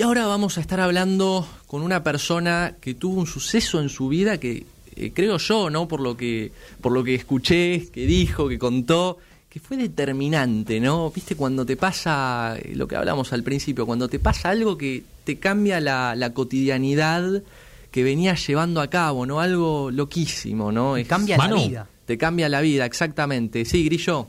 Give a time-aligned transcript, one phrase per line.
[0.00, 4.08] Y ahora vamos a estar hablando con una persona que tuvo un suceso en su
[4.08, 4.64] vida que
[4.96, 5.88] eh, creo yo, ¿no?
[5.88, 9.18] Por lo que por lo que escuché, que dijo, que contó,
[9.50, 11.10] que fue determinante, ¿no?
[11.10, 15.02] Viste cuando te pasa eh, lo que hablamos al principio, cuando te pasa algo que
[15.24, 17.42] te cambia la, la cotidianidad
[17.90, 19.40] que venías llevando a cabo, ¿no?
[19.40, 20.94] Algo loquísimo, ¿no?
[20.94, 21.86] Te cambia la vida.
[22.06, 23.66] Te cambia la vida, exactamente.
[23.66, 24.28] Sí, Grillo.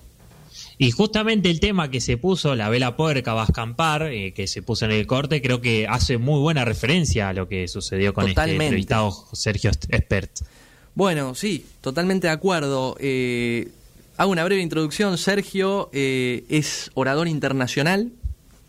[0.78, 4.48] Y justamente el tema que se puso, la vela puerca va a escampar, eh, que
[4.48, 8.14] se puso en el corte, creo que hace muy buena referencia a lo que sucedió
[8.14, 10.32] con este entrevistado Sergio Espert.
[10.96, 12.98] Bueno, sí, totalmente de acuerdo.
[13.00, 13.70] Eh,
[14.18, 15.18] hago una breve introducción.
[15.18, 18.12] Sergio eh, es orador internacional,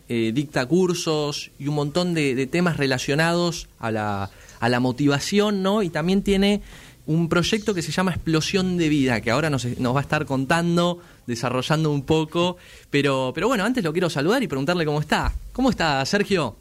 [0.07, 5.81] dicta cursos y un montón de, temas relacionados a la, a la motivación, ¿no?
[5.81, 6.61] Y también tiene
[7.05, 10.25] un proyecto que se llama Explosión de Vida, que ahora nos, nos va a estar
[10.25, 12.57] contando desarrollando un poco.
[12.89, 15.31] Pero, pero bueno, antes lo quiero saludar y preguntarle cómo está.
[15.51, 16.55] ¿Cómo está, Sergio?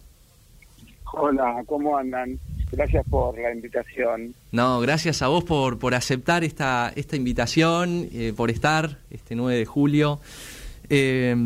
[1.14, 2.38] Hola, ¿cómo andan?
[2.70, 4.34] Gracias por la invitación.
[4.50, 9.58] No, gracias a vos por, por aceptar esta, esta invitación, eh, por estar este 9
[9.58, 10.20] de julio.
[10.88, 11.36] Eh,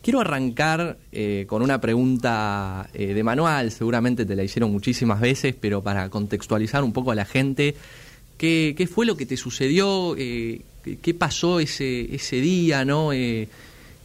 [0.00, 5.82] quiero arrancar eh, con una pregunta de manual, seguramente te la hicieron muchísimas veces, pero
[5.82, 7.74] para contextualizar un poco a la gente,
[8.38, 10.14] ¿qué, qué fue lo que te sucedió?
[10.14, 13.12] ¿Qué pasó ese, ese día, no?
[13.12, 13.48] Eh,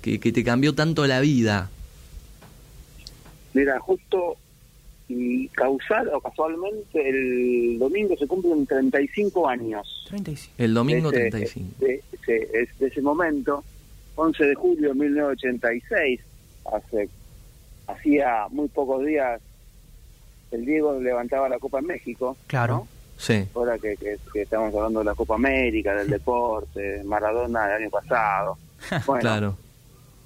[0.02, 1.70] que, te cambió tanto la vida.
[3.54, 4.38] Mira, justo
[5.08, 10.06] y causal o casualmente el domingo se cumplen 35 años.
[10.10, 10.54] 35.
[10.58, 11.76] El domingo 35.
[11.80, 13.64] De, de, de, ese momento,
[14.16, 16.22] 11 de julio de 1986,
[16.74, 17.10] hace
[17.88, 19.42] hacía muy pocos días,
[20.52, 22.38] el Diego levantaba la Copa en México.
[22.48, 22.88] Claro.
[23.22, 23.48] Sí.
[23.54, 28.58] Ahora que, que, estamos hablando de la Copa América, del deporte, Maradona del año pasado.
[29.06, 29.58] Bueno, claro.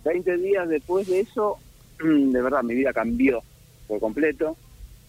[0.06, 1.58] 20 días después de eso,
[2.00, 3.44] de verdad, mi vida cambió
[3.86, 4.56] por completo.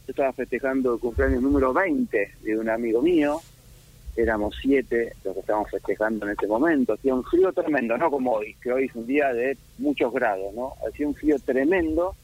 [0.05, 3.41] Yo estaba festejando el cumpleaños número 20 de un amigo mío.
[4.17, 6.95] Éramos siete los que estábamos festejando en ese momento.
[6.95, 10.53] Hacía un frío tremendo, no como hoy, que hoy es un día de muchos grados,
[10.55, 10.73] ¿no?
[10.89, 12.17] Hacía un frío tremendo.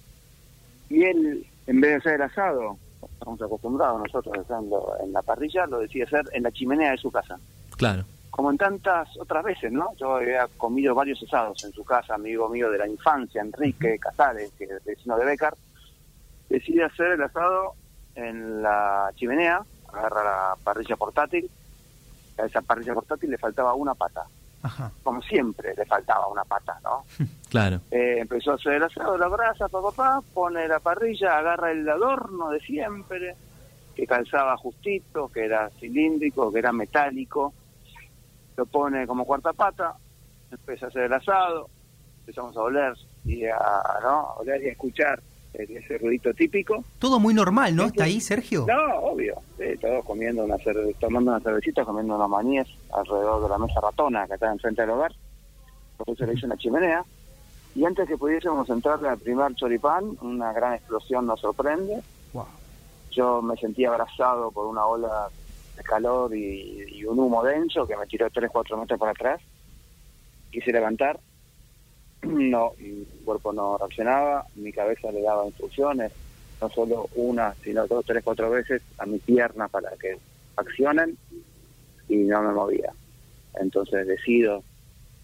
[0.90, 2.78] Y él, en vez de hacer el asado,
[3.10, 7.10] estamos acostumbrados nosotros estando en la parrilla, lo decía hacer en la chimenea de su
[7.10, 7.38] casa.
[7.76, 8.04] Claro.
[8.30, 9.94] Como en tantas otras veces, ¿no?
[9.96, 14.50] Yo había comido varios asados en su casa, amigo mío de la infancia, Enrique Casares,
[14.56, 15.54] que es vecino de Becar,
[16.48, 17.74] decide hacer el asado
[18.14, 21.50] en la chimenea, agarra la parrilla portátil,
[22.38, 24.24] a esa parrilla portátil le faltaba una pata.
[25.02, 27.04] Como siempre le faltaba una pata, ¿no?
[27.52, 27.82] Claro.
[27.90, 31.86] Eh, empezó a hacer el asado, la brasa, papá, papá, pone la parrilla, agarra el
[31.86, 33.36] adorno de siempre,
[33.94, 37.52] que calzaba justito, que era cilíndrico, que era metálico,
[38.56, 39.94] lo pone como cuarta pata,
[40.50, 41.68] empieza a hacer el asado,
[42.20, 43.58] empezamos a oler y a,
[44.02, 44.34] ¿no?
[44.38, 45.20] oler y a escuchar
[45.54, 46.84] ese ruidito típico.
[46.98, 47.86] Todo muy normal, ¿no?
[47.86, 48.66] ¿Está ahí, Sergio?
[48.66, 49.34] No, obvio.
[49.80, 50.56] todos comiendo una
[50.98, 54.90] tomando una cervecita, comiendo una maníes alrededor de la mesa ratona que está enfrente del
[54.90, 55.12] hogar.
[55.98, 57.04] Después se le hizo una chimenea.
[57.74, 62.02] Y antes que pudiésemos entrar al primer choripán, una gran explosión nos sorprende.
[63.10, 65.28] Yo me sentí abrazado por una ola
[65.76, 69.40] de calor y, y un humo denso que me tiró 3-4 metros para atrás.
[70.50, 71.20] Quise levantar
[72.22, 76.12] no, mi cuerpo no reaccionaba, mi cabeza le daba instrucciones,
[76.60, 80.16] no solo una, sino dos, tres, cuatro veces a mi pierna para que
[80.56, 81.16] accionen
[82.08, 82.92] y no me movía.
[83.54, 84.62] Entonces decido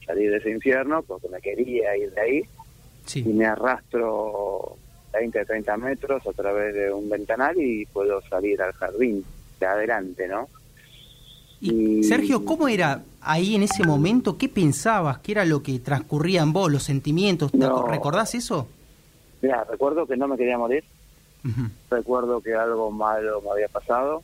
[0.04, 2.42] salir de ese infierno porque me quería ir de ahí
[3.14, 4.76] y me arrastro
[5.12, 9.24] 20, 30 metros a través de un ventanal y puedo salir al jardín
[9.60, 10.48] de adelante, ¿no?
[11.60, 14.38] Y, Sergio, ¿cómo era ahí en ese momento?
[14.38, 15.18] ¿Qué pensabas?
[15.18, 17.50] ¿Qué era lo que transcurría en vos, los sentimientos?
[17.52, 18.68] ¿Recordás eso?
[19.42, 20.84] Mira, recuerdo que no me quería morir.
[21.90, 24.22] Recuerdo que algo malo me había pasado,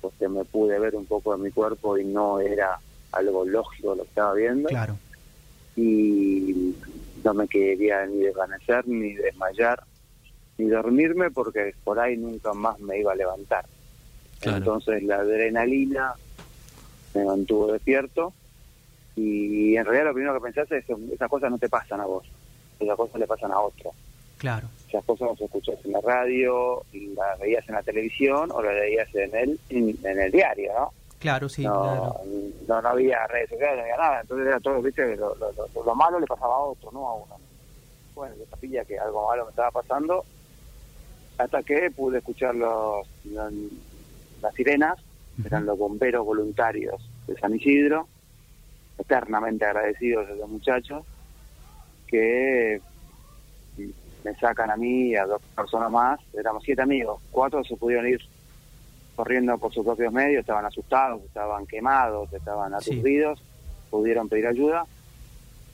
[0.00, 2.78] porque me pude ver un poco de mi cuerpo y no era
[3.12, 4.68] algo lógico lo que estaba viendo.
[4.68, 4.98] Claro.
[5.76, 6.74] Y
[7.24, 9.84] no me quería ni desvanecer, ni desmayar,
[10.58, 13.64] ni dormirme, porque por ahí nunca más me iba a levantar.
[14.42, 16.14] Entonces la adrenalina
[17.14, 18.32] me mantuvo despierto
[19.16, 22.06] y en realidad lo primero que pensaste es que esas cosas no te pasan a
[22.06, 22.24] vos,
[22.78, 23.90] esas cosas le pasan a otro.
[24.38, 24.68] Claro.
[24.88, 28.74] Esas cosas las escuchás en la radio, y las veías en la televisión o las
[28.74, 30.92] veías en el, en, el diario, ¿no?
[31.18, 31.64] Claro, sí.
[31.64, 32.14] No,
[32.68, 34.20] no, había redes sociales, no había nada.
[34.20, 37.36] Entonces era todo, viste, lo, lo, malo le pasaba a otro, no a uno.
[38.14, 40.24] Bueno, yo sabía que algo malo me estaba pasando
[41.38, 44.98] hasta que pude escuchar los, las sirenas
[45.44, 48.08] eran los bomberos voluntarios de San Isidro,
[48.98, 51.04] eternamente agradecidos a esos muchachos,
[52.06, 52.80] que
[54.24, 58.08] me sacan a mí y a dos personas más, éramos siete amigos, cuatro se pudieron
[58.08, 58.20] ir
[59.14, 63.42] corriendo por sus propios medios, estaban asustados, estaban quemados, estaban aturdidos,
[63.90, 64.84] pudieron pedir ayuda,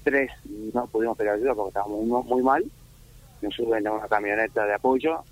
[0.03, 0.31] tres
[0.73, 2.65] no pudimos pedir ayuda porque estábamos muy, muy mal,
[3.43, 5.23] nos suben a una camioneta de apoyo,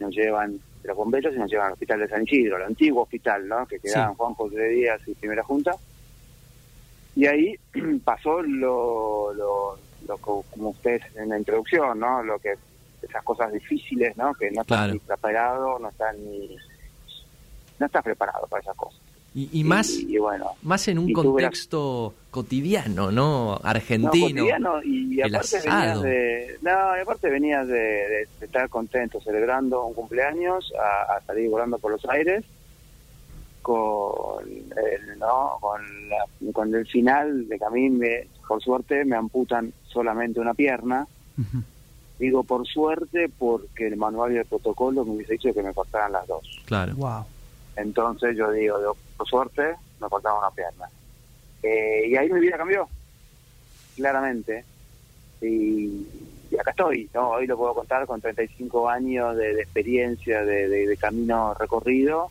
[0.00, 3.04] nos llevan de los bomberos y nos llevan al hospital de San Isidro, el antiguo
[3.04, 3.66] hospital, ¿no?
[3.66, 5.74] que quedaba en Juan José Díaz y Primera Junta.
[7.16, 7.58] Y ahí
[8.04, 12.22] pasó lo, lo, lo como ustedes en la introducción, ¿no?
[12.22, 12.54] Lo que
[13.00, 14.34] esas cosas difíciles, ¿no?
[14.34, 16.56] Que no están ni preparado, no están ni
[17.78, 19.00] no estás preparado para esas cosas.
[19.36, 23.58] Y, más, bueno, más en un contexto cotidiano, ¿no?
[23.64, 24.44] Argentino.
[24.84, 26.70] y, aparte venías de, no,
[27.02, 32.44] aparte venías de, estar contento celebrando un cumpleaños a, salir volando por los aires
[33.60, 35.58] con el, ¿no?
[35.60, 35.82] con,
[36.52, 41.08] con el final de que a mí, me, por suerte, me amputan solamente una pierna.
[42.20, 46.28] Digo por suerte porque el manual del protocolo me hubiese dicho que me cortaran las
[46.28, 46.62] dos.
[46.66, 46.94] Claro.
[46.94, 47.24] Wow.
[47.76, 50.88] Entonces yo digo, por suerte, me cortaba una pierna.
[51.62, 52.88] Eh, y ahí mi vida cambió,
[53.96, 54.64] claramente.
[55.40, 56.06] Y,
[56.58, 57.30] acá estoy, ¿no?
[57.30, 62.30] Hoy lo puedo contar con 35 años de, experiencia, de, camino recorrido.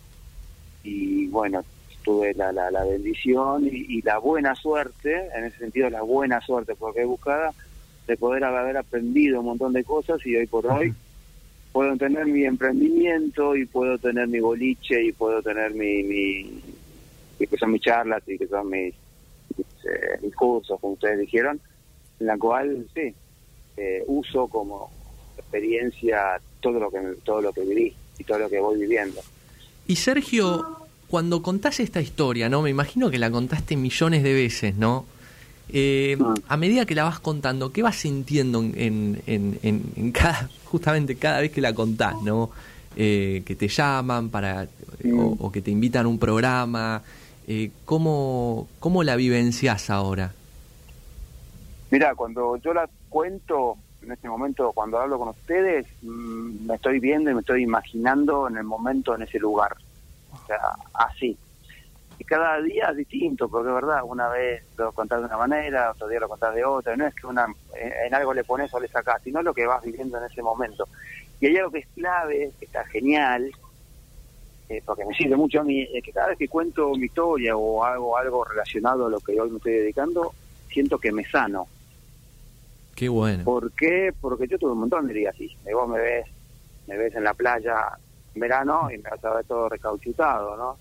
[0.84, 1.64] Y bueno,
[2.04, 7.02] tuve la, la, bendición y, la buena suerte, en ese sentido la buena suerte, porque
[7.02, 7.54] he buscada,
[8.08, 10.94] de poder haber aprendido un montón de cosas y hoy por hoy
[11.74, 16.62] puedo tener mi emprendimiento y puedo tener mi boliche y puedo tener mi, mi
[17.40, 18.94] que son mis charlas y que son mis,
[19.58, 21.60] mis, eh, cursos, como ustedes dijeron,
[22.20, 23.14] en la cual sí
[23.76, 24.90] eh, uso como
[25.36, 29.20] experiencia todo lo que todo lo que viví y todo lo que voy viviendo.
[29.88, 30.78] Y Sergio,
[31.10, 32.62] cuando contás esta historia, ¿no?
[32.62, 35.06] Me imagino que la contaste millones de veces, ¿no?
[35.70, 36.34] Eh, ah.
[36.48, 41.42] A medida que la vas contando, ¿qué vas sintiendo en, en, en, cada, justamente cada
[41.42, 42.52] vez que la contás, ¿no?
[42.96, 44.68] Eh, que te llaman para
[45.40, 47.02] o, que te invitan a un programa,
[47.48, 50.34] eh, ¿cómo, ¿cómo la vivencias ahora?
[51.90, 57.00] Mira, cuando yo la cuento en este momento, cuando hablo con ustedes, mm, me estoy
[57.00, 59.76] viendo y me estoy imaginando en el momento, en ese lugar.
[60.32, 60.60] O sea,
[60.94, 61.38] así
[62.20, 65.92] y cada día es distinto, porque es verdad, una vez lo contás de una manera,
[65.92, 68.80] otro día lo contás de otra, no es que una en algo le pones o
[68.80, 70.88] le sacás, sino lo que vas viviendo en ese momento.
[71.40, 73.52] Y hay algo que es clave, que está genial,
[74.70, 77.58] eh, porque me sirve mucho a mí, es que cada vez que cuento mi historia
[77.58, 80.34] o hago algo relacionado a lo que hoy me estoy dedicando,
[80.70, 81.68] siento que me sano.
[82.96, 83.44] Qué bueno.
[83.44, 84.14] ¿Por qué?
[84.22, 85.50] Porque yo tuve un montón de días así.
[85.74, 86.26] Vos me ves,
[86.88, 87.98] me ves en la playa
[88.34, 90.78] en verano y me vas a ver todo recauchutado, ¿no?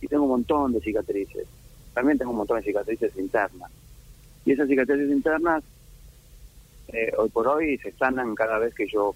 [0.00, 1.46] Y tengo un montón de cicatrices.
[1.94, 3.70] También tengo un montón de cicatrices internas.
[4.44, 5.62] Y esas cicatrices internas,
[6.88, 9.14] eh, hoy por hoy, se sanan cada vez que yo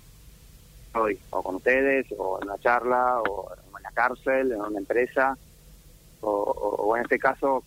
[0.86, 5.36] estoy o con ustedes, o en una charla, o en la cárcel, en una empresa,
[6.20, 7.62] o, en este caso,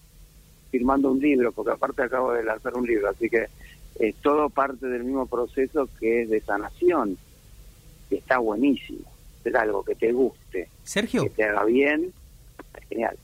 [0.71, 3.47] firmando un libro, porque aparte acabo de lanzar un libro, así que
[3.99, 7.17] es todo parte del mismo proceso que es de sanación,
[8.09, 9.11] que está buenísimo.
[9.43, 11.23] Es algo que te guste, Sergio.
[11.23, 12.11] que te haga bien
[12.89, 13.17] genial.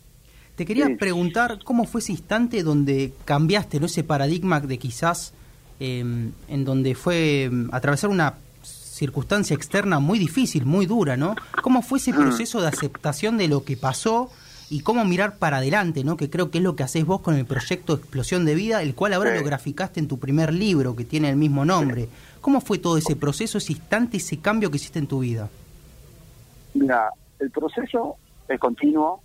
[0.56, 3.88] Te quería preguntar cómo fue ese instante donde cambiaste ¿no?
[3.88, 5.34] ese paradigma de quizás
[5.80, 11.36] em, en donde fue em, atravesar una circunstancia externa muy difícil, muy dura, ¿no?
[11.64, 12.16] ¿Cómo fue ese mm.
[12.16, 14.30] proceso de aceptación de lo que pasó
[14.70, 16.18] y cómo mirar para adelante, ¿no?
[16.18, 18.94] Que creo que es lo que haces vos con el proyecto Explosión de Vida, el
[18.94, 22.08] cual ahora lo graficaste en tu primer libro que tiene el mismo nombre.
[22.42, 25.50] ¿Cómo fue todo ese proceso, ese instante, ese cambio que hiciste en tu vida?
[26.76, 29.23] Mira, el proceso es continuo,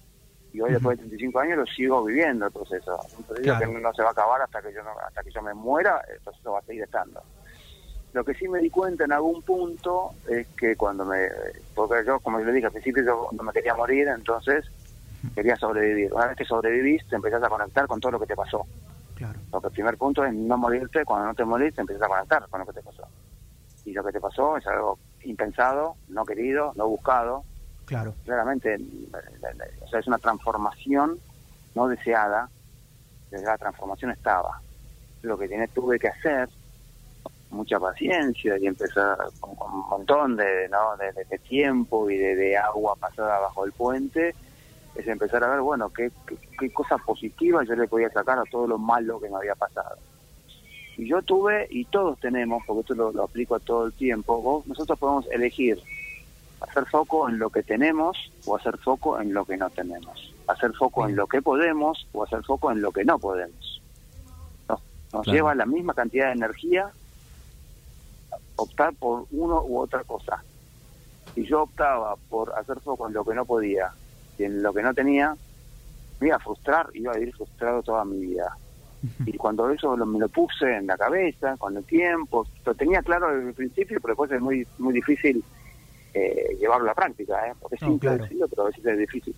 [0.58, 2.98] y hoy después de 35 años lo sigo viviendo el proceso.
[3.16, 5.54] Un proceso que no se va a acabar hasta que yo hasta que yo me
[5.54, 7.22] muera, el proceso va a seguir estando.
[8.12, 11.28] Lo que sí me di cuenta en algún punto es que cuando me,
[11.76, 14.64] porque yo como le dije al principio yo no me quería morir, entonces
[15.32, 16.12] quería sobrevivir.
[16.12, 18.66] Una vez que sobrevivís te empezás a conectar con todo lo que te pasó.
[19.14, 19.38] Claro.
[19.52, 22.48] Porque el primer punto es no morirte, cuando no te morís te empiezas a conectar
[22.48, 23.06] con lo que te pasó.
[23.84, 27.44] Y lo que te pasó es algo impensado, no querido, no buscado,
[27.88, 28.14] Claro.
[28.26, 28.78] Claramente,
[29.80, 31.18] o sea, es una transformación
[31.74, 32.50] no deseada,
[33.30, 34.60] la transformación estaba.
[35.22, 36.50] Lo que tiene, tuve que hacer,
[37.50, 40.98] mucha paciencia y empezar con, un montón de, ¿no?
[40.98, 44.34] de, tiempo y de, agua pasada bajo el puente,
[44.94, 46.10] es empezar a ver, bueno, qué,
[46.58, 49.96] qué, cosa positiva yo le podía sacar a todo lo malo que me había pasado.
[50.98, 54.66] Y yo tuve, y todos tenemos, porque esto lo, lo aplico todo el tiempo, vos,
[54.66, 55.80] nosotros podemos elegir
[56.60, 60.72] hacer foco en lo que tenemos o hacer foco en lo que no tenemos, hacer
[60.72, 63.82] foco en lo que podemos o hacer foco en lo que no podemos.
[65.12, 66.90] Nos, lleva la misma cantidad de energía
[68.56, 70.42] optar por uno u otra cosa.
[71.34, 73.90] Si yo optaba por hacer foco en lo que no podía
[74.38, 75.34] y en lo que no tenía,
[76.20, 78.56] me iba a frustrar, iba a vivir frustrado toda mi vida.
[79.24, 83.32] Y cuando eso me lo puse en la cabeza, con el tiempo, lo tenía claro
[83.32, 85.42] desde el principio, pero después es muy muy difícil
[86.18, 87.52] eh, llevarlo a la práctica, ¿eh?
[87.60, 89.34] porque es simple decirlo, pero a veces es difícil.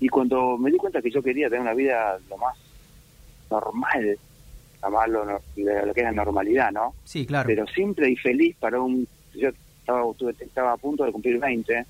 [0.00, 2.56] Y cuando me di cuenta que yo quería tener una vida lo más
[3.50, 4.18] normal,
[4.82, 5.40] llamarlo lo,
[5.86, 6.94] lo que es la normalidad, ¿no?
[7.04, 7.46] Sí, claro.
[7.46, 9.06] Pero simple y feliz para un...
[9.34, 10.04] Yo estaba,
[10.40, 11.86] estaba a punto de cumplir 20,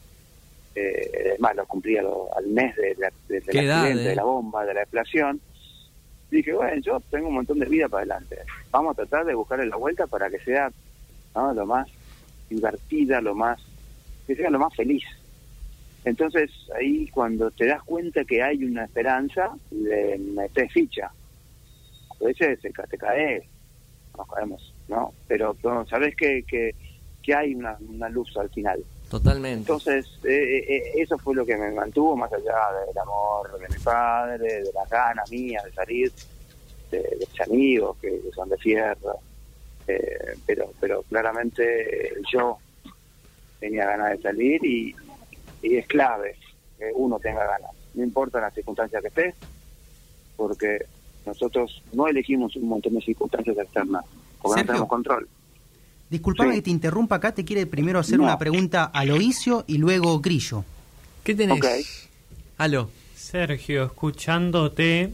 [0.74, 5.40] eh, más lo cumplí al mes de la, de, de la bomba, de la explosión.
[6.30, 8.38] Dije, bueno, yo tengo un montón de vida para adelante.
[8.70, 10.70] Vamos a tratar de buscarle la vuelta para que sea
[11.34, 11.88] lo más
[12.48, 13.60] divertida, lo más
[14.28, 15.02] que sea lo más feliz.
[16.04, 21.10] Entonces ahí cuando te das cuenta que hay una esperanza, le metes ficha.
[22.20, 23.44] A veces te, te caes,
[24.16, 25.14] nos caemos, ¿no?
[25.26, 25.56] Pero,
[25.88, 26.74] sabes que, que,
[27.22, 28.84] que hay una, una, luz al final.
[29.08, 29.60] Totalmente.
[29.60, 33.82] Entonces eh, eh, eso fue lo que me mantuvo más allá del amor de mi
[33.82, 36.12] padre, de las ganas mías de salir,
[36.90, 39.20] de, mis amigos que, son de fierro.
[39.86, 42.58] Eh, pero, pero claramente yo
[43.58, 44.94] tenía ganas de salir y,
[45.62, 46.36] es clave
[46.78, 49.34] que uno tenga ganas, no importa la circunstancia que esté,
[50.36, 50.86] porque
[51.26, 54.04] nosotros no elegimos un montón de circunstancias externas,
[54.40, 55.28] porque no tenemos control.
[56.08, 60.20] Disculpame que te interrumpa acá, te quiere primero hacer una pregunta a Loicio y luego
[60.20, 60.64] Grillo.
[61.24, 61.58] ¿Qué tenés?
[61.58, 61.84] Okay.
[62.56, 62.88] Aló.
[63.28, 65.12] Sergio, escuchándote,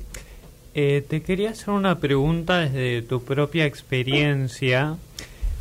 [0.73, 4.97] eh, te quería hacer una pregunta desde tu propia experiencia.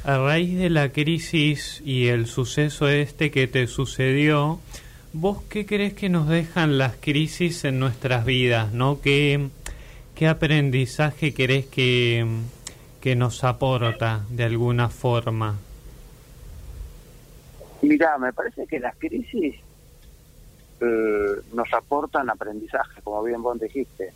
[0.05, 4.59] A raíz de la crisis y el suceso este que te sucedió,
[5.13, 8.73] ¿vos qué crees que nos dejan las crisis en nuestras vidas?
[8.73, 8.99] ¿no?
[8.99, 9.47] ¿Qué,
[10.13, 12.27] qué aprendizaje crees que,
[12.99, 15.55] que nos aporta de alguna forma?
[17.81, 19.55] Mira, me parece que las crisis
[20.81, 24.11] eh, nos aportan aprendizaje, como bien vos dijiste.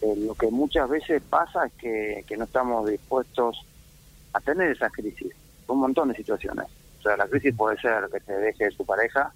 [0.00, 3.66] Eh, lo que muchas veces pasa es que, que no estamos dispuestos
[4.32, 5.32] a tener esas crisis,
[5.66, 6.66] un montón de situaciones.
[6.98, 9.32] O sea, la crisis puede ser que te deje tu pareja,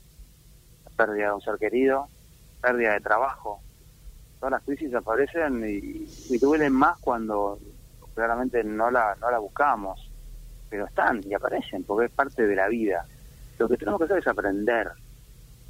[0.96, 2.08] pérdida de un ser querido,
[2.61, 3.61] pérdida de trabajo.
[4.38, 7.58] Todas las crisis aparecen y, y duelen más cuando
[8.14, 10.11] claramente no la, no la buscamos,
[10.68, 13.06] pero están y aparecen porque es parte de la vida.
[13.58, 14.90] Lo que tenemos que hacer es aprender,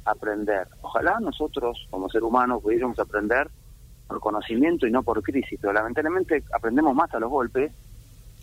[0.05, 0.67] aprender.
[0.81, 3.49] Ojalá nosotros como ser humanos pudiéramos aprender
[4.07, 7.71] por conocimiento y no por crisis, pero lamentablemente aprendemos más a los golpes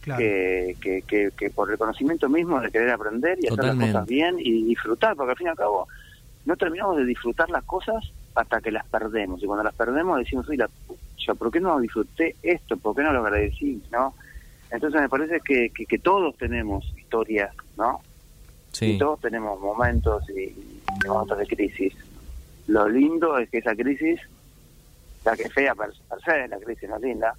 [0.01, 4.37] que, que, que, por el conocimiento mismo de querer aprender y hacer las cosas bien
[4.39, 5.89] y disfrutar, porque al fin y al cabo
[6.47, 8.03] no terminamos de disfrutar las cosas
[8.35, 9.43] hasta que las perdemos.
[9.43, 12.77] Y cuando las perdemos decimos, uy, la pucha, ¿por qué no disfruté esto?
[12.77, 13.83] ¿Por qué no lo agradecí?
[13.93, 14.15] ¿no?
[14.71, 18.01] Entonces me parece que, que, todos tenemos historias, ¿no?
[18.73, 18.93] Sí.
[18.93, 20.55] Y todos tenemos momentos y,
[21.07, 21.95] momentos de crisis.
[22.69, 24.21] Lo lindo es que esa crisis,
[25.25, 25.91] la que fea per,
[26.25, 27.35] se, la crisis no es linda,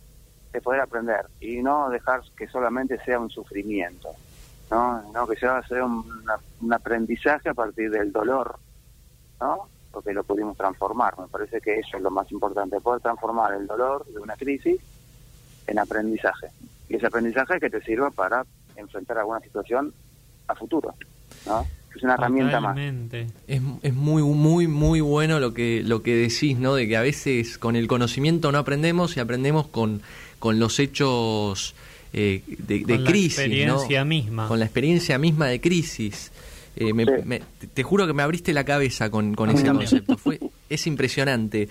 [0.51, 4.09] de poder aprender y no dejar que solamente sea un sufrimiento,
[4.69, 5.01] ¿no?
[5.13, 6.05] no que sea, sea un,
[6.61, 8.57] un aprendizaje a partir del dolor,
[9.39, 9.69] ¿no?
[9.91, 11.17] porque lo pudimos transformar.
[11.19, 14.79] Me parece que eso es lo más importante, poder transformar el dolor de una crisis
[15.67, 16.47] en aprendizaje.
[16.89, 19.93] Y ese aprendizaje que te sirva para enfrentar alguna situación
[20.47, 20.93] a futuro,
[21.45, 21.65] ¿no?
[21.95, 22.77] Es una herramienta más.
[23.47, 26.75] Es, es muy, muy, muy bueno lo que, lo que decís, ¿no?
[26.75, 30.01] De que a veces con el conocimiento no aprendemos y aprendemos con
[30.41, 31.75] con los hechos
[32.13, 33.37] eh, de, de con crisis.
[33.37, 34.47] La experiencia misma.
[34.47, 36.31] Con la experiencia misma de crisis.
[36.75, 37.05] Eh, me,
[37.73, 40.17] te juro que me abriste la cabeza con, con ese concepto.
[40.17, 41.69] Fue, es impresionante.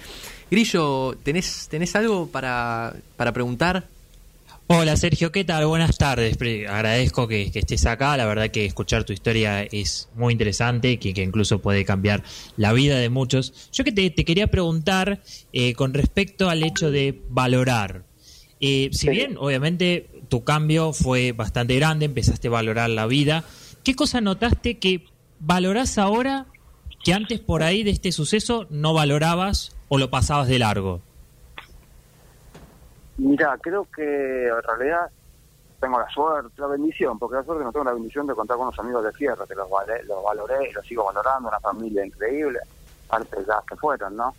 [0.50, 3.88] Grillo, ¿tenés, tenés algo para, para preguntar?
[4.68, 5.66] Hola Sergio, ¿qué tal?
[5.66, 6.38] Buenas tardes.
[6.68, 8.16] Agradezco que, estés acá.
[8.16, 12.22] La verdad que escuchar tu historia es muy interesante, que, que incluso puede cambiar
[12.56, 13.52] la vida de muchos.
[13.72, 15.20] Yo que te, te quería preguntar
[15.52, 18.04] eh, con respecto al hecho de valorar.
[18.61, 23.45] Eh, si bien, obviamente, tu cambio fue bastante grande, empezaste a valorar la vida,
[23.83, 25.07] ¿qué cosa notaste que
[25.38, 26.47] valorás ahora
[27.02, 31.00] que antes por ahí de este suceso no valorabas o lo pasabas de largo?
[33.17, 35.11] Mira, creo que en realidad
[35.81, 38.67] tengo la suerte, la bendición, porque la suerte no tengo la bendición de contar con
[38.67, 39.69] unos amigos de fierro, que los,
[40.07, 42.61] los valoré y los sigo valorando, una familia increíble,
[43.09, 44.35] parte ya que fueron, ¿no?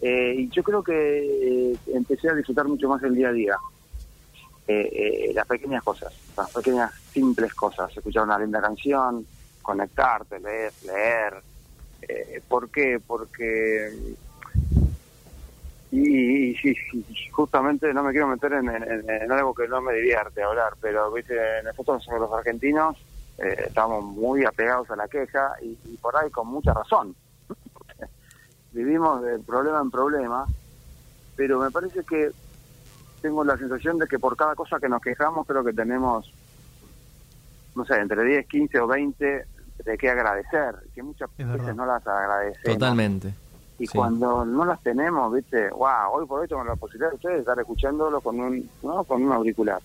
[0.00, 3.56] Eh, y yo creo que eh, empecé a disfrutar mucho más el día a día.
[4.66, 7.94] Eh, las pequeñas cosas, las pequeñas simples cosas.
[7.96, 9.26] Escuchar una linda canción,
[9.62, 11.42] conectarte, leer, leer.
[12.48, 13.00] ¿Por qué?
[13.04, 14.14] Porque...
[15.92, 16.54] Y,
[17.32, 21.34] justamente no me quiero meter en, algo que no me divierte hablar, pero ¿viste?
[21.64, 22.96] nosotros los argentinos
[23.38, 27.16] eh, estamos muy apegados a la queja y, y por ahí con mucha razón.
[28.72, 30.46] Vivimos de problema en problema,
[31.36, 32.30] pero me parece que
[33.20, 36.32] tengo la sensación de que por cada cosa que nos quejamos creo que tenemos,
[37.74, 39.44] no sé, entre 10, 15 o 20
[39.84, 42.78] de qué agradecer, que muchas Es veces no las agradecemos.
[42.78, 43.34] Totalmente.
[43.78, 43.96] Y Sí.
[43.96, 47.40] cuando no las tenemos, viste, wow, hoy por hoy tengo la posibilidad de ustedes de
[47.40, 49.02] estar escuchándolo con un, ¿no?
[49.04, 49.80] con un auricular.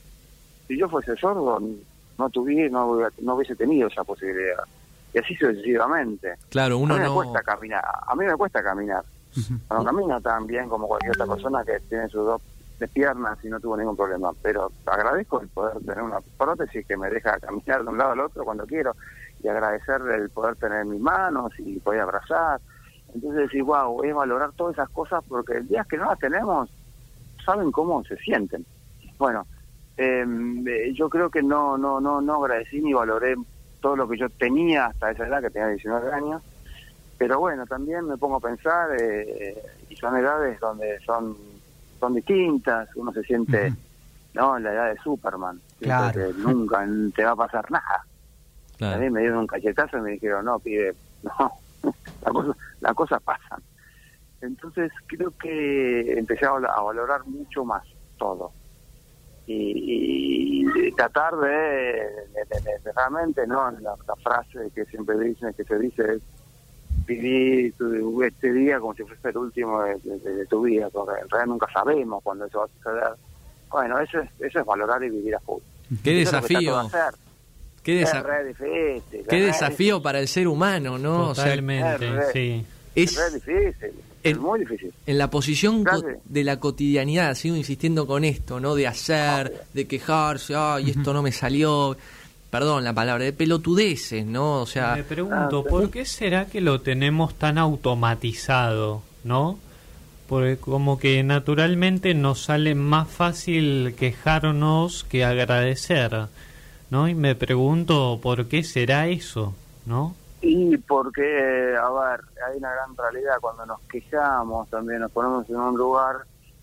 [0.68, 1.62] Si yo fuese sordo,
[2.18, 4.64] no tuviera, no, hubiera- no hubiese tenido esa posibilidad.
[5.16, 6.36] Y así sucesivamente.
[6.50, 7.16] Claro, uno a mí me no.
[7.16, 9.02] cuesta caminar, a mí me cuesta caminar.
[9.70, 12.42] No camino tan bien como cualquier otra persona que tiene sus dos
[12.80, 14.32] de piernas y no tuvo ningún problema.
[14.42, 18.20] Pero agradezco el poder tener una prótesis que me deja caminar de un lado al
[18.20, 18.94] otro cuando quiero
[19.42, 22.60] y agradecer el poder tener mis manos y poder abrazar.
[23.14, 26.70] Entonces decir, wow, es valorar todas esas cosas porque el día que no las tenemos,
[27.46, 28.66] saben cómo se sienten.
[29.18, 29.48] Bueno,
[29.96, 30.26] eh,
[30.68, 33.36] eh, yo creo que no, no, no, no agradecí ni valoré
[33.80, 36.42] todo lo que yo tenía hasta esa edad, que tenía 19 años.
[37.18, 41.38] Pero bueno, también me pongo a pensar, eh, y son edades donde son,
[42.00, 43.74] son distintas, uno se siente,
[44.34, 44.58] ¿no?
[44.58, 46.14] En la edad de Superman, Claro.
[46.14, 48.04] que nunca te va a pasar nada.
[48.04, 49.02] A Claro.
[49.02, 51.54] mí me dieron un cachetazo y me dijeron, no, pibe, no,
[52.82, 53.64] las cosas pasan.
[54.42, 57.84] Entonces creo que empecé a valorar mucho más
[58.18, 58.52] todo.
[59.48, 63.70] Y, y tratar de, de- de- de- de realmente, ¿no?
[63.72, 66.22] La, la frase que siempre dicen, que se dice es
[67.06, 71.22] vivir tu- este día como si fuese el último de, de- de tu vida, porque
[71.22, 73.14] en realidad nunca sabemos cuándo eso va a suceder.
[73.70, 75.62] Bueno, eso es, eso es valorar y vivir a full.
[76.04, 76.78] Qué Eso es desafío.
[76.80, 77.14] hacer.
[77.84, 81.30] Qué, Es desa- re difícil, qué es desafío para el ser humano, ¿no?
[81.30, 82.66] O sea, Totalmente, es re- sí.
[82.96, 83.92] Es, es re difícil,
[84.30, 84.92] es el- muy difícil.
[85.06, 85.84] en la posición
[86.26, 88.76] de la cotidianidad, sigo insistiendo con esto, ¿no?
[88.76, 91.96] De hacer, de quejarse, ay, esto no me salió,
[92.50, 94.62] perdón la palabra, de pelotudeces, ¿no?
[94.62, 99.60] O sea, Me pregunto, Ah, ¿por qué será que lo tenemos tan automatizado, no?
[100.28, 106.28] Porque como que naturalmente nos sale más fácil quejarnos que agradecer,
[106.90, 107.08] ¿no?
[107.08, 109.54] Y me pregunto, ¿por qué será eso,
[109.86, 110.16] no?
[110.48, 115.56] Y porque, a ver, hay una gran realidad, cuando nos quejamos también nos ponemos en
[115.56, 116.18] un lugar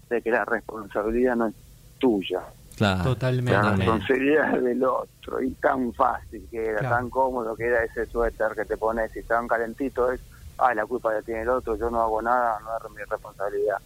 [0.08, 1.54] de que la responsabilidad no es
[1.98, 2.42] tuya,
[2.76, 2.98] claro.
[2.98, 3.60] la Totalmente.
[3.76, 6.94] responsabilidad es del otro, y tan fácil que era, Claro.
[6.94, 10.20] tan cómodo que era ese suéter que te pones y tan calentito es,
[10.58, 13.78] ay, la culpa la tiene el otro, yo no hago nada, no es mi responsabilidad.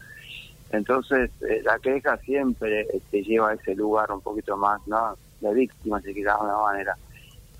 [0.73, 5.17] Entonces, eh, la queja siempre eh, te lleva a ese lugar un poquito más, ¿no?
[5.41, 6.97] De víctima, si quieres, de alguna manera.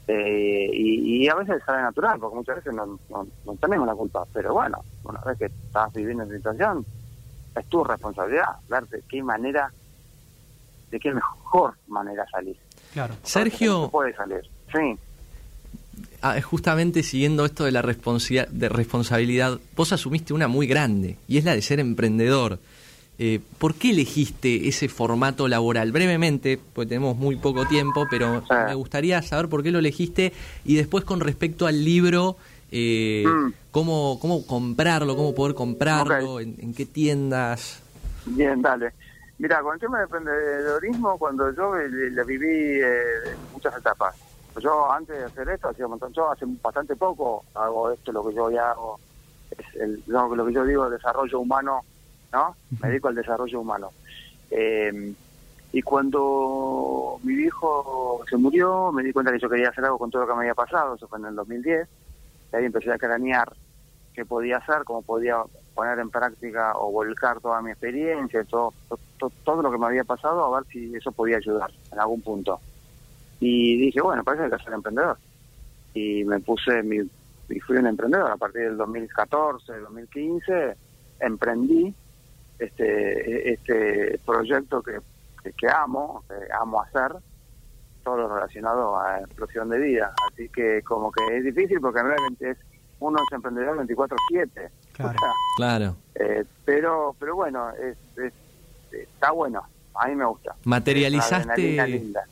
[0.09, 3.95] Eh, y, y a veces sale natural, porque muchas veces no, no, no tenemos la
[3.95, 4.25] culpa.
[4.33, 6.87] Pero bueno, una vez que estás viviendo esa situación,
[7.57, 9.73] es tu responsabilidad ver de qué manera,
[10.91, 12.57] de qué mejor manera salir.
[12.93, 13.15] Claro.
[13.25, 14.43] Sergio, Se puede salir,
[14.73, 14.97] sí.
[16.23, 21.39] ah, justamente siguiendo esto de la responsia- de responsabilidad, vos asumiste una muy grande, y
[21.39, 22.59] es la de ser emprendedor.
[23.19, 25.91] Eh, ¿Por qué elegiste ese formato laboral?
[25.91, 28.55] Brevemente, porque tenemos muy poco tiempo, pero Sí.
[28.67, 30.33] me gustaría saber por qué lo elegiste
[30.65, 32.37] y después con respecto al libro,
[32.71, 33.53] eh, Mm.
[33.71, 37.83] cómo, cómo comprarlo, cómo poder comprarlo, en, en qué tiendas.
[38.27, 38.93] Bien, dale.
[39.39, 44.15] Mira, con el tema del emprendedorismo, cuando yo le, viví eh, muchas etapas.
[44.63, 48.27] Yo antes de hacer esto, hacía un montón, yo hace bastante poco hago esto, lo
[48.27, 48.99] que yo hoy hago,
[49.51, 51.83] es el, lo, lo que yo digo, desarrollo humano,
[52.37, 52.57] ¿no?
[52.83, 53.93] Me dedico al desarrollo humano.
[54.51, 55.15] Eh,
[55.73, 60.11] y cuando mi viejo se murió, me di cuenta que yo quería hacer algo con
[60.11, 61.89] todo lo que me había pasado, eso fue en el 2010,
[62.53, 63.49] y ahí empecé a cranear
[64.13, 65.43] qué podía hacer, cómo podía
[65.75, 68.75] poner en práctica o volcar toda mi experiencia, todo,
[69.19, 72.23] to- todo lo que me había pasado, a ver si eso podía ayudar en algún
[72.23, 72.61] punto.
[73.41, 75.19] Y dije, bueno, parece que hay que ser emprendedor.
[75.93, 76.99] Y me puse, mi,
[77.49, 80.77] y fui un emprendedor a partir del 2014, 2015,
[81.21, 81.95] emprendí
[82.59, 84.99] este este proyecto que,
[85.43, 87.13] que, que amo, que amo hacer,
[88.05, 90.15] todo lo relacionado a explosión de vida.
[90.33, 92.59] Así que como que es difícil porque realmente es
[93.01, 94.71] uno es emprendedor 24/7.
[94.93, 95.11] Claro.
[95.17, 95.97] O sea, Claro.
[96.15, 98.33] eh, pero pero bueno, es, es-
[98.93, 99.63] está bueno,
[99.95, 100.55] a mí me gusta.
[100.65, 102.25] Materializaste- Es linda,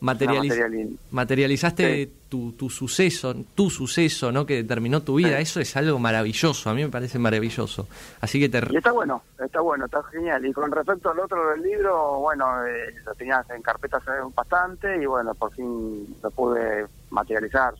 [0.00, 2.12] Materializ- materializaste Sí.
[2.28, 4.46] tu, tu suceso, tu suceso, ¿no?
[4.46, 5.36] Que determinó tu vida.
[5.36, 5.42] Sí.
[5.42, 6.70] Eso es algo maravilloso.
[6.70, 7.86] A mí me parece maravilloso.
[8.20, 10.44] Así que te, Y está bueno, está bueno, está genial.
[10.46, 15.02] Y con respecto al otro del libro, bueno, eh, lo tenía en carpeta hace bastante
[15.02, 17.74] y bueno, por fin lo pude materializar.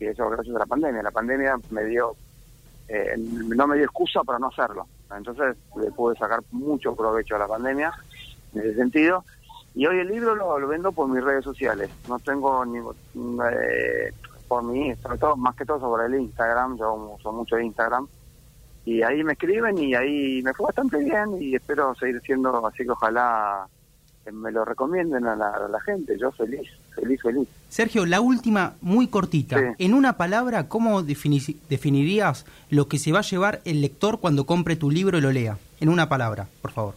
[0.00, 1.02] Y eso gracias a la pandemia.
[1.02, 2.16] La pandemia me dio,
[2.88, 4.86] eh, no me dio excusa para no hacerlo.
[5.16, 7.92] Entonces le pude sacar mucho provecho a la pandemia
[8.54, 9.24] en ese sentido.
[9.76, 11.88] Y hoy el libro lo, lo vendo por mis redes sociales.
[12.08, 12.94] No tengo ningún...
[13.52, 14.12] Eh,
[14.48, 16.78] por mí, sobre todo, más que todo sobre el Instagram.
[16.78, 18.08] Yo uso mucho Instagram.
[18.84, 22.84] Y ahí me escriben y ahí me fue bastante bien y espero seguir siendo así
[22.84, 23.66] que ojalá
[24.32, 26.16] me lo recomienden a la, a la gente.
[26.18, 27.48] Yo feliz, feliz, feliz.
[27.68, 29.58] Sergio, la última, muy cortita.
[29.58, 29.64] Sí.
[29.84, 34.46] En una palabra, ¿cómo defini- definirías lo que se va a llevar el lector cuando
[34.46, 35.58] compre tu libro y lo lea?
[35.80, 36.94] En una palabra, por favor.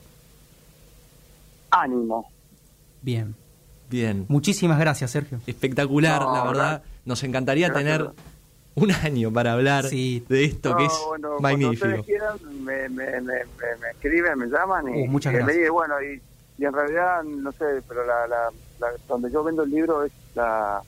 [1.72, 2.30] Ánimo.
[3.02, 3.36] Bien.
[3.90, 4.26] Bien.
[4.28, 5.40] Muchísimas gracias, Sergio.
[5.48, 6.84] Espectacular, No, la verdad.
[7.06, 7.98] Nos encantaría Gracias.
[7.98, 8.12] tener
[8.76, 10.24] un año para hablar Sí.
[10.30, 11.88] de esto que es bueno, magnífico.
[11.88, 13.44] ustedes quieran, me, me, me, me-
[13.82, 15.58] me escriben, me llaman y, Uh, muchas y me gracias.
[15.58, 16.22] dicen, bueno, y,
[16.62, 20.12] y en realidad, no sé, pero la, la, la- donde yo vendo el libro es
[20.36, 20.82] la,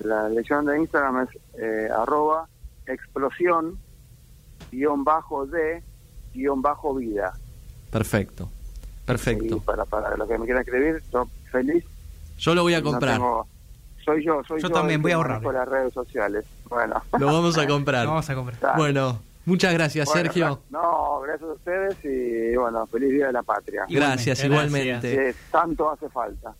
[0.00, 2.48] la dirección de Instagram es eh, arroba
[2.86, 3.78] explosión
[4.70, 5.82] guion bajo de
[6.34, 7.32] guion bajo vida.
[7.90, 8.50] Perfecto.
[9.04, 9.58] Y Perfecto.
[9.60, 11.84] para, para los que me quieran escribir, yo feliz.
[12.38, 13.14] Yo lo voy a No comprar.
[13.16, 13.46] tengo-
[14.04, 14.74] soy yo, soy Yo yo.
[14.74, 15.36] también voy a ahorrar.
[15.42, 16.44] manejo las redes sociales.
[16.68, 17.02] Bueno.
[17.18, 18.06] Lo vamos a comprar.
[18.06, 18.76] Vamos a comprar.
[18.76, 20.60] Bueno, muchas gracias, Bueno, Sergio.
[20.70, 23.84] No, gracias a ustedes y bueno, feliz Día de la Patria.
[23.88, 24.44] Gracias, Gracias.
[24.44, 25.10] igualmente.
[25.10, 26.54] Que tanto hace falta.